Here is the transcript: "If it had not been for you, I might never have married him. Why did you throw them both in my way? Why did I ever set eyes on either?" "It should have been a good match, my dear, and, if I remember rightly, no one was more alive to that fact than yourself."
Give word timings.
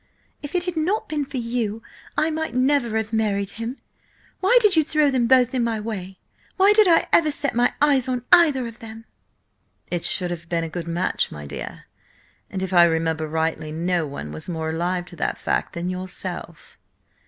"If 0.41 0.55
it 0.55 0.63
had 0.63 0.75
not 0.75 1.07
been 1.07 1.25
for 1.25 1.37
you, 1.37 1.83
I 2.17 2.31
might 2.31 2.55
never 2.55 2.97
have 2.97 3.13
married 3.13 3.51
him. 3.51 3.77
Why 4.39 4.57
did 4.59 4.75
you 4.75 4.83
throw 4.83 5.11
them 5.11 5.27
both 5.27 5.53
in 5.53 5.63
my 5.63 5.79
way? 5.79 6.17
Why 6.57 6.73
did 6.73 6.87
I 6.87 7.05
ever 7.13 7.29
set 7.29 7.53
eyes 7.79 8.07
on 8.07 8.25
either?" 8.33 8.65
"It 9.91 10.03
should 10.03 10.31
have 10.31 10.49
been 10.49 10.63
a 10.63 10.69
good 10.69 10.87
match, 10.87 11.31
my 11.31 11.45
dear, 11.45 11.83
and, 12.49 12.63
if 12.63 12.73
I 12.73 12.85
remember 12.85 13.27
rightly, 13.27 13.71
no 13.71 14.07
one 14.07 14.31
was 14.31 14.49
more 14.49 14.71
alive 14.71 15.05
to 15.05 15.15
that 15.17 15.37
fact 15.37 15.73
than 15.73 15.87
yourself." 15.87 16.79